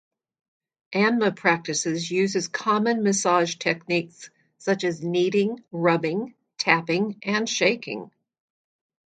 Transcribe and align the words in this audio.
Anma 0.95 1.35
practices 1.35 2.09
uses 2.09 2.47
common 2.47 3.03
massage 3.03 3.57
techniques 3.57 4.31
such 4.57 4.83
as 4.83 5.03
kneading, 5.03 5.63
rubbing, 5.71 6.33
tapping 6.57 7.19
and 7.21 7.47
shaking. 7.47 8.09